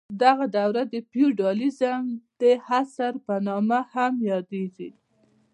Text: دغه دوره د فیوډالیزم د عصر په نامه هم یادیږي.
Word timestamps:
دغه 0.23 0.45
دوره 0.57 0.81
د 0.93 0.95
فیوډالیزم 1.09 2.03
د 2.41 2.43
عصر 2.69 3.13
په 3.25 3.33
نامه 3.47 3.79
هم 3.93 4.13
یادیږي. 4.31 4.89